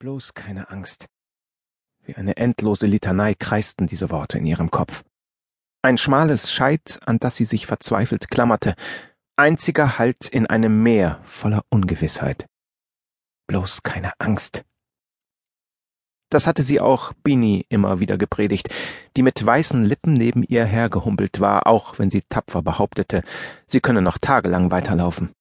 Bloß 0.00 0.34
keine 0.34 0.70
Angst. 0.70 1.06
Wie 2.04 2.14
eine 2.14 2.36
endlose 2.36 2.86
Litanei 2.86 3.34
kreisten 3.34 3.88
diese 3.88 4.10
Worte 4.10 4.38
in 4.38 4.46
ihrem 4.46 4.70
Kopf. 4.70 5.02
Ein 5.82 5.98
schmales 5.98 6.52
Scheit, 6.52 7.00
an 7.04 7.18
das 7.18 7.34
sie 7.34 7.44
sich 7.44 7.66
verzweifelt 7.66 8.30
klammerte, 8.30 8.76
einziger 9.36 9.98
Halt 9.98 10.28
in 10.28 10.46
einem 10.46 10.84
Meer 10.84 11.20
voller 11.24 11.64
Ungewissheit. 11.70 12.46
Bloß 13.48 13.82
keine 13.82 14.12
Angst. 14.20 14.64
Das 16.30 16.46
hatte 16.46 16.62
sie 16.62 16.78
auch 16.78 17.12
Bini 17.24 17.66
immer 17.68 17.98
wieder 17.98 18.18
gepredigt, 18.18 18.68
die 19.16 19.22
mit 19.22 19.44
weißen 19.44 19.82
Lippen 19.82 20.12
neben 20.12 20.44
ihr 20.44 20.64
hergehumpelt 20.64 21.40
war, 21.40 21.66
auch 21.66 21.98
wenn 21.98 22.10
sie 22.10 22.22
tapfer 22.28 22.62
behauptete, 22.62 23.24
sie 23.66 23.80
könne 23.80 24.02
noch 24.02 24.18
tagelang 24.18 24.70
weiterlaufen. 24.70 25.32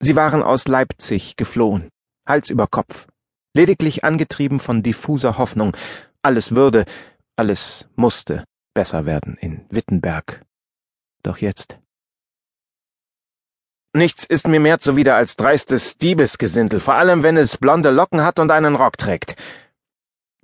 Sie 0.00 0.16
waren 0.16 0.42
aus 0.42 0.68
Leipzig 0.68 1.36
geflohen, 1.36 1.88
Hals 2.26 2.50
über 2.50 2.66
Kopf, 2.66 3.06
lediglich 3.54 4.04
angetrieben 4.04 4.60
von 4.60 4.82
diffuser 4.82 5.38
Hoffnung, 5.38 5.76
alles 6.22 6.54
würde, 6.54 6.84
alles 7.36 7.86
musste 7.96 8.44
besser 8.74 9.06
werden 9.06 9.38
in 9.40 9.64
Wittenberg. 9.70 10.44
Doch 11.22 11.38
jetzt. 11.38 11.78
Nichts 13.96 14.24
ist 14.24 14.48
mir 14.48 14.58
mehr 14.58 14.80
zuwider 14.80 15.14
als 15.14 15.36
dreistes 15.36 15.96
Diebesgesindel, 15.98 16.80
vor 16.80 16.94
allem 16.94 17.22
wenn 17.22 17.36
es 17.36 17.56
blonde 17.56 17.90
Locken 17.90 18.22
hat 18.22 18.40
und 18.40 18.50
einen 18.50 18.74
Rock 18.74 18.98
trägt. 18.98 19.36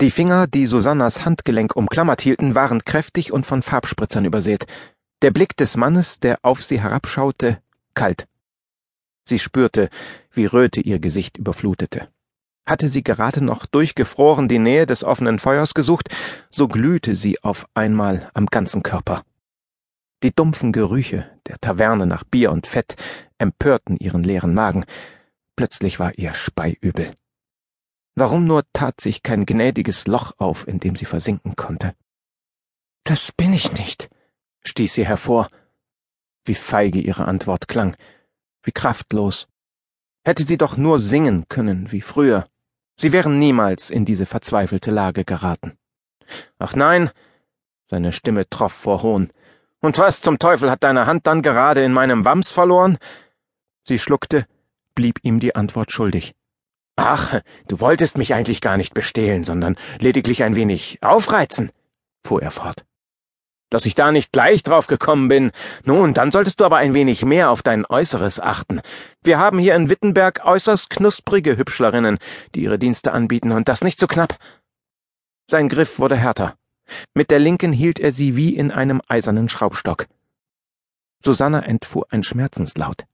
Die 0.00 0.10
Finger, 0.10 0.46
die 0.48 0.66
Susannas 0.66 1.24
Handgelenk 1.24 1.74
umklammert 1.76 2.20
hielten, 2.20 2.54
waren 2.56 2.84
kräftig 2.84 3.32
und 3.32 3.46
von 3.46 3.62
Farbspritzern 3.62 4.24
übersät. 4.24 4.66
Der 5.22 5.30
Blick 5.30 5.56
des 5.56 5.76
Mannes, 5.76 6.18
der 6.18 6.40
auf 6.42 6.64
sie 6.64 6.80
herabschaute, 6.80 7.62
kalt. 7.94 8.26
Sie 9.24 9.38
spürte, 9.38 9.88
wie 10.32 10.44
Röte 10.44 10.80
ihr 10.80 10.98
Gesicht 10.98 11.38
überflutete. 11.38 12.08
Hatte 12.66 12.88
sie 12.88 13.04
gerade 13.04 13.44
noch 13.44 13.66
durchgefroren 13.66 14.48
die 14.48 14.58
Nähe 14.58 14.86
des 14.86 15.04
offenen 15.04 15.38
Feuers 15.38 15.74
gesucht, 15.74 16.08
so 16.50 16.66
glühte 16.66 17.14
sie 17.14 17.42
auf 17.42 17.66
einmal 17.74 18.28
am 18.34 18.46
ganzen 18.46 18.82
Körper. 18.82 19.22
Die 20.22 20.34
dumpfen 20.34 20.72
Gerüche 20.72 21.30
der 21.46 21.58
Taverne 21.58 22.06
nach 22.06 22.24
Bier 22.24 22.50
und 22.50 22.66
Fett 22.66 22.96
empörten 23.38 23.96
ihren 23.96 24.24
leeren 24.24 24.54
Magen. 24.54 24.84
Plötzlich 25.54 26.00
war 26.00 26.18
ihr 26.18 26.34
Speiübel. 26.34 27.12
Warum 28.14 28.46
nur 28.46 28.64
tat 28.72 29.00
sich 29.00 29.22
kein 29.22 29.44
gnädiges 29.44 30.06
Loch 30.06 30.32
auf, 30.38 30.66
in 30.66 30.80
dem 30.80 30.96
sie 30.96 31.04
versinken 31.04 31.54
konnte? 31.54 31.94
Das 33.04 33.30
bin 33.30 33.52
ich 33.52 33.72
nicht, 33.74 34.08
stieß 34.64 34.94
sie 34.94 35.06
hervor. 35.06 35.48
Wie 36.44 36.54
feige 36.54 36.98
ihre 36.98 37.26
Antwort 37.26 37.68
klang, 37.68 37.94
wie 38.62 38.72
kraftlos. 38.72 39.48
Hätte 40.24 40.44
sie 40.44 40.56
doch 40.56 40.76
nur 40.76 40.98
singen 40.98 41.46
können 41.48 41.92
wie 41.92 42.00
früher. 42.00 42.44
Sie 42.98 43.12
wären 43.12 43.38
niemals 43.38 43.90
in 43.90 44.04
diese 44.04 44.26
verzweifelte 44.26 44.90
Lage 44.90 45.24
geraten. 45.24 45.76
Ach 46.58 46.74
nein, 46.74 47.10
seine 47.86 48.12
Stimme 48.12 48.48
troff 48.48 48.72
vor 48.72 49.02
Hohn. 49.02 49.30
Und 49.80 49.98
was 49.98 50.22
zum 50.22 50.38
Teufel 50.38 50.70
hat 50.70 50.82
deine 50.82 51.06
Hand 51.06 51.26
dann 51.26 51.42
gerade 51.42 51.84
in 51.84 51.92
meinem 51.92 52.24
Wams 52.24 52.52
verloren? 52.52 52.98
Sie 53.84 53.98
schluckte, 53.98 54.46
blieb 54.94 55.18
ihm 55.22 55.38
die 55.38 55.54
Antwort 55.54 55.92
schuldig. 55.92 56.34
Ach, 56.96 57.40
du 57.68 57.80
wolltest 57.80 58.16
mich 58.16 58.32
eigentlich 58.32 58.62
gar 58.62 58.78
nicht 58.78 58.94
bestehlen, 58.94 59.44
sondern 59.44 59.76
lediglich 59.98 60.42
ein 60.42 60.56
wenig 60.56 60.98
aufreizen, 61.02 61.70
fuhr 62.24 62.42
er 62.42 62.50
fort. 62.50 62.86
Dass 63.70 63.86
ich 63.86 63.94
da 63.94 64.12
nicht 64.12 64.32
gleich 64.32 64.62
drauf 64.62 64.86
gekommen 64.86 65.28
bin. 65.28 65.50
Nun, 65.84 66.14
dann 66.14 66.30
solltest 66.30 66.60
du 66.60 66.64
aber 66.64 66.76
ein 66.76 66.94
wenig 66.94 67.24
mehr 67.24 67.50
auf 67.50 67.62
dein 67.62 67.84
Äußeres 67.84 68.38
achten. 68.38 68.80
Wir 69.22 69.38
haben 69.38 69.58
hier 69.58 69.74
in 69.74 69.90
Wittenberg 69.90 70.42
äußerst 70.44 70.88
knusprige 70.88 71.56
Hübschlerinnen, 71.56 72.18
die 72.54 72.62
ihre 72.62 72.78
Dienste 72.78 73.12
anbieten, 73.12 73.50
und 73.52 73.68
das 73.68 73.82
nicht 73.82 73.98
so 73.98 74.06
knapp. 74.06 74.36
Sein 75.50 75.68
Griff 75.68 75.98
wurde 75.98 76.16
härter. 76.16 76.56
Mit 77.14 77.30
der 77.30 77.40
linken 77.40 77.72
hielt 77.72 77.98
er 77.98 78.12
sie 78.12 78.36
wie 78.36 78.54
in 78.56 78.70
einem 78.70 79.00
eisernen 79.08 79.48
Schraubstock. 79.48 80.06
Susanna 81.24 81.60
entfuhr 81.60 82.06
ein 82.10 82.22
Schmerzenslaut. 82.22 83.04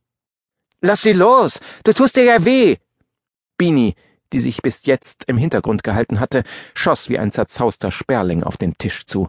Lass 0.83 1.03
sie 1.03 1.12
los! 1.12 1.61
Du 1.85 1.93
tust 1.93 2.17
dir 2.17 2.25
ja 2.25 2.45
weh! 2.45 2.77
Bini, 3.57 3.95
die 4.33 4.41
sich 4.41 4.61
bis 4.62 4.85
jetzt 4.87 5.25
im 5.29 5.39
Hintergrund 5.39 5.83
gehalten 5.85 6.21
hatte, 6.21 6.43
schoss 6.75 7.09
wie 7.09 7.19
ein 7.19 7.33
zerzauster 7.33 7.91
Sperling 7.91 8.43
auf 8.43 8.57
den 8.57 8.77
Tisch 8.77 9.07
zu. 9.07 9.29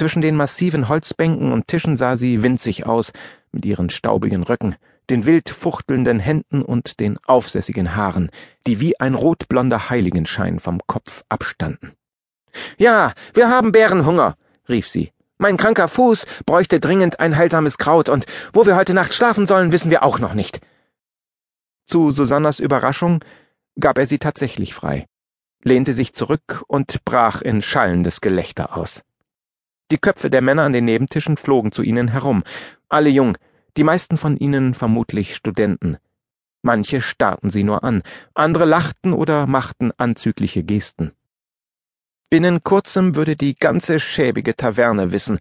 Zwischen 0.00 0.22
den 0.22 0.34
massiven 0.34 0.88
Holzbänken 0.88 1.52
und 1.52 1.66
Tischen 1.66 1.98
sah 1.98 2.16
sie 2.16 2.42
winzig 2.42 2.86
aus, 2.86 3.12
mit 3.52 3.66
ihren 3.66 3.90
staubigen 3.90 4.42
Röcken, 4.42 4.76
den 5.10 5.26
wild 5.26 5.50
fuchtelnden 5.50 6.18
Händen 6.18 6.62
und 6.62 7.00
den 7.00 7.18
aufsässigen 7.26 7.96
Haaren, 7.96 8.30
die 8.66 8.80
wie 8.80 8.98
ein 8.98 9.14
rotblonder 9.14 9.90
Heiligenschein 9.90 10.58
vom 10.58 10.80
Kopf 10.86 11.22
abstanden. 11.28 11.92
Ja, 12.78 13.12
wir 13.34 13.50
haben 13.50 13.72
Bärenhunger, 13.72 14.38
rief 14.70 14.88
sie. 14.88 15.12
Mein 15.36 15.58
kranker 15.58 15.86
Fuß 15.86 16.24
bräuchte 16.46 16.80
dringend 16.80 17.20
ein 17.20 17.36
heilsames 17.36 17.76
Kraut, 17.76 18.08
und 18.08 18.24
wo 18.54 18.64
wir 18.64 18.76
heute 18.76 18.94
Nacht 18.94 19.12
schlafen 19.12 19.46
sollen, 19.46 19.70
wissen 19.70 19.90
wir 19.90 20.02
auch 20.02 20.18
noch 20.18 20.32
nicht. 20.32 20.60
Zu 21.84 22.10
Susannas 22.10 22.58
Überraschung 22.58 23.22
gab 23.78 23.98
er 23.98 24.06
sie 24.06 24.18
tatsächlich 24.18 24.72
frei, 24.72 25.04
lehnte 25.62 25.92
sich 25.92 26.14
zurück 26.14 26.64
und 26.68 27.04
brach 27.04 27.42
in 27.42 27.60
schallendes 27.60 28.22
Gelächter 28.22 28.78
aus. 28.78 29.02
Die 29.90 29.98
Köpfe 29.98 30.30
der 30.30 30.40
Männer 30.40 30.62
an 30.62 30.72
den 30.72 30.84
Nebentischen 30.84 31.36
flogen 31.36 31.72
zu 31.72 31.82
ihnen 31.82 32.08
herum, 32.08 32.44
alle 32.88 33.08
jung, 33.08 33.36
die 33.76 33.84
meisten 33.84 34.16
von 34.16 34.36
ihnen 34.36 34.74
vermutlich 34.74 35.34
Studenten. 35.34 35.98
Manche 36.62 37.00
starrten 37.00 37.50
sie 37.50 37.64
nur 37.64 37.82
an, 37.84 38.02
andere 38.34 38.66
lachten 38.66 39.12
oder 39.12 39.46
machten 39.46 39.92
anzügliche 39.96 40.62
Gesten. 40.62 41.12
Binnen 42.28 42.62
kurzem 42.62 43.16
würde 43.16 43.34
die 43.34 43.54
ganze 43.56 43.98
schäbige 43.98 44.54
Taverne 44.54 45.10
wissen, 45.10 45.38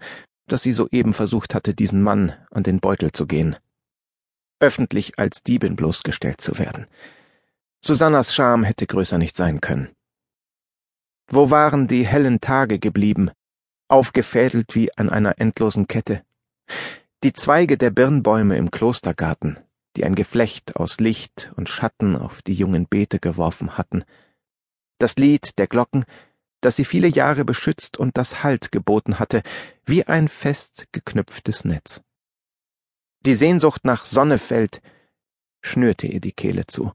dass 0.47 0.63
sie 0.63 0.71
soeben 0.71 1.13
versucht 1.13 1.53
hatte, 1.53 1.75
diesen 1.75 2.01
Mann 2.01 2.33
an 2.49 2.63
den 2.63 2.79
Beutel 2.79 3.11
zu 3.11 3.27
gehen. 3.27 3.55
Öffentlich 4.59 5.19
als 5.19 5.43
Diebin 5.43 5.75
bloßgestellt 5.75 6.41
zu 6.41 6.57
werden. 6.57 6.87
Susannas 7.85 8.33
Scham 8.33 8.63
hätte 8.63 8.87
größer 8.87 9.17
nicht 9.19 9.35
sein 9.35 9.61
können. 9.61 9.89
Wo 11.29 11.51
waren 11.51 11.87
die 11.87 12.07
hellen 12.07 12.41
Tage 12.41 12.79
geblieben, 12.79 13.29
aufgefädelt 13.89 14.75
wie 14.75 14.95
an 14.97 15.09
einer 15.09 15.39
endlosen 15.39 15.87
Kette. 15.87 16.23
Die 17.23 17.33
Zweige 17.33 17.77
der 17.77 17.89
Birnbäume 17.89 18.55
im 18.55 18.71
Klostergarten, 18.71 19.59
die 19.97 20.05
ein 20.05 20.15
Geflecht 20.15 20.77
aus 20.77 20.99
Licht 20.99 21.51
und 21.55 21.67
Schatten 21.67 22.15
auf 22.15 22.41
die 22.41 22.53
jungen 22.53 22.87
Beete 22.87 23.19
geworfen 23.19 23.77
hatten. 23.77 24.05
Das 24.99 25.15
Lied 25.15 25.57
der 25.57 25.67
Glocken, 25.67 26.05
das 26.61 26.75
sie 26.75 26.85
viele 26.85 27.07
Jahre 27.07 27.43
beschützt 27.45 27.97
und 27.97 28.17
das 28.17 28.43
Halt 28.43 28.71
geboten 28.71 29.19
hatte, 29.19 29.41
wie 29.85 30.05
ein 30.05 30.27
fest 30.27 30.87
geknüpftes 30.91 31.65
Netz. 31.65 32.01
Die 33.25 33.35
Sehnsucht 33.35 33.83
nach 33.83 34.05
Sonnefeld 34.05 34.81
schnürte 35.61 36.07
ihr 36.07 36.21
die 36.21 36.31
Kehle 36.31 36.67
zu. 36.67 36.93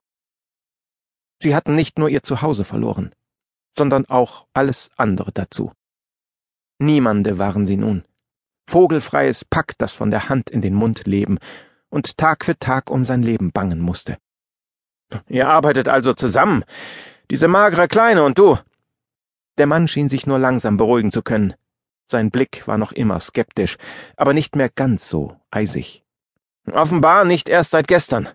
Sie 1.43 1.55
hatten 1.55 1.75
nicht 1.75 1.99
nur 1.99 2.09
ihr 2.09 2.23
Zuhause 2.23 2.65
verloren, 2.65 3.15
sondern 3.77 4.07
auch 4.07 4.47
alles 4.55 4.91
andere 4.97 5.33
dazu. 5.33 5.73
Niemande 6.79 7.39
waren 7.39 7.67
sie 7.67 7.77
nun. 7.77 8.05
Vogelfreies 8.67 9.45
Pack, 9.45 9.79
das 9.79 9.93
von 9.93 10.11
der 10.11 10.29
Hand 10.29 10.51
in 10.51 10.61
den 10.61 10.75
Mund 10.75 11.07
leben 11.07 11.39
und 11.91 12.17
Tag 12.17 12.45
für 12.45 12.59
Tag 12.59 12.91
um 12.91 13.05
sein 13.05 13.23
Leben 13.23 13.53
bangen 13.53 13.81
musste. 13.81 14.19
Ihr 15.29 15.49
arbeitet 15.49 15.89
also 15.89 16.15
zusammen, 16.15 16.65
diese 17.31 17.49
magere 17.49 17.89
Kleine 17.89 18.25
und 18.25 18.39
du. 18.39 18.59
Der 19.59 19.67
Mann 19.67 19.87
schien 19.87 20.09
sich 20.09 20.27
nur 20.27 20.39
langsam 20.39 20.77
beruhigen 20.77 21.13
zu 21.13 21.23
können. 21.23 21.55
Sein 22.11 22.31
Blick 22.31 22.67
war 22.67 22.79
noch 22.79 22.93
immer 22.93 23.21
skeptisch, 23.21 23.77
aber 24.17 24.35
nicht 24.35 24.57
mehr 24.57 24.69
ganz 24.69 25.09
so 25.09 25.37
eisig. 25.51 26.05
Offenbar 26.71 27.25
nicht 27.25 27.49
erst 27.49 27.71
seit 27.71 27.89
gestern. 27.89 28.29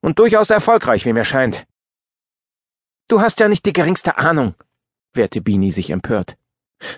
Und 0.00 0.18
durchaus 0.18 0.50
erfolgreich, 0.50 1.04
wie 1.04 1.12
mir 1.12 1.24
scheint. 1.24 1.66
Du 3.08 3.20
hast 3.20 3.40
ja 3.40 3.48
nicht 3.48 3.64
die 3.66 3.72
geringste 3.72 4.18
Ahnung, 4.18 4.54
wehrte 5.12 5.40
Bini 5.40 5.70
sich 5.70 5.90
empört. 5.90 6.36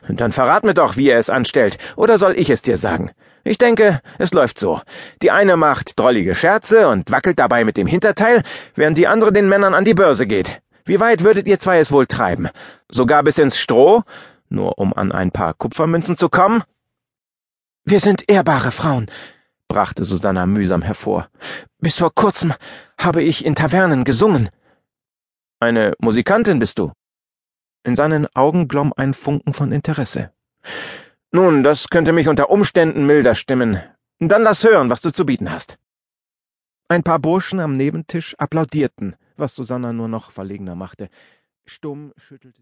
Dann 0.08 0.32
verrat 0.32 0.64
mir 0.64 0.74
doch, 0.74 0.96
wie 0.96 1.08
er 1.08 1.18
es 1.18 1.30
anstellt, 1.30 1.78
oder 1.96 2.18
soll 2.18 2.34
ich 2.36 2.50
es 2.50 2.62
dir 2.62 2.76
sagen? 2.76 3.10
Ich 3.44 3.58
denke, 3.58 4.00
es 4.18 4.32
läuft 4.32 4.58
so. 4.58 4.80
Die 5.22 5.30
eine 5.30 5.56
macht 5.56 5.98
drollige 5.98 6.34
Scherze 6.34 6.88
und 6.88 7.10
wackelt 7.10 7.38
dabei 7.38 7.64
mit 7.64 7.76
dem 7.76 7.86
Hinterteil, 7.86 8.42
während 8.74 8.98
die 8.98 9.06
andere 9.06 9.32
den 9.32 9.48
Männern 9.48 9.74
an 9.74 9.84
die 9.84 9.94
Börse 9.94 10.26
geht. 10.26 10.60
Wie 10.84 11.00
weit 11.00 11.24
würdet 11.24 11.46
ihr 11.46 11.58
zwei 11.58 11.78
es 11.78 11.92
wohl 11.92 12.06
treiben? 12.06 12.48
Sogar 12.90 13.22
bis 13.22 13.38
ins 13.38 13.58
Stroh? 13.58 14.02
Nur 14.48 14.78
um 14.78 14.92
an 14.92 15.12
ein 15.12 15.30
paar 15.30 15.54
Kupfermünzen 15.54 16.16
zu 16.16 16.28
kommen? 16.28 16.62
Wir 17.84 18.00
sind 18.00 18.28
ehrbare 18.28 18.72
Frauen, 18.72 19.06
brachte 19.68 20.04
Susanna 20.04 20.44
mühsam 20.44 20.82
hervor. 20.82 21.28
Bis 21.78 21.98
vor 21.98 22.14
kurzem 22.14 22.52
habe 22.98 23.22
ich 23.22 23.44
in 23.44 23.54
Tavernen 23.54 24.04
gesungen. 24.04 24.50
Eine 25.60 25.94
Musikantin 25.98 26.58
bist 26.58 26.78
du? 26.78 26.92
In 27.82 27.96
seinen 27.96 28.26
Augen 28.34 28.68
glomm 28.68 28.92
ein 28.96 29.14
Funken 29.14 29.54
von 29.54 29.72
Interesse. 29.72 30.32
Nun, 31.32 31.62
das 31.62 31.88
könnte 31.88 32.12
mich 32.12 32.28
unter 32.28 32.50
Umständen 32.50 33.06
milder 33.06 33.34
stimmen. 33.34 33.80
Dann 34.18 34.42
lass 34.42 34.64
hören, 34.64 34.90
was 34.90 35.00
du 35.00 35.10
zu 35.10 35.24
bieten 35.24 35.50
hast. 35.50 35.78
Ein 36.88 37.02
paar 37.02 37.20
Burschen 37.20 37.60
am 37.60 37.76
Nebentisch 37.76 38.34
applaudierten, 38.36 39.16
was 39.36 39.54
Susanna 39.54 39.92
nur 39.92 40.08
noch 40.08 40.30
verlegener 40.30 40.74
machte. 40.74 41.08
Stumm 41.64 42.12
schüttelte 42.16 42.58